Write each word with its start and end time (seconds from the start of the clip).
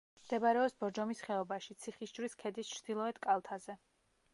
მდებარეობს 0.21 0.75
ბორჯომის 0.83 1.21
ხეობაში, 1.27 1.77
ციხისჯვრის 1.85 2.37
ქედის 2.43 2.77
ჩრდილოეთ 2.79 3.23
კალთაზე. 3.29 3.79